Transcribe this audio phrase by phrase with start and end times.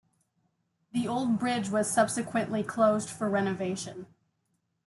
[0.93, 4.07] The old bridge was subsequently closed for renovation.